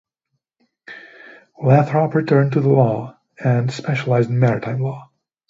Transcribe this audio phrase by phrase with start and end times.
[1.61, 5.11] Lathrop returned to the law and specialized in maritime law.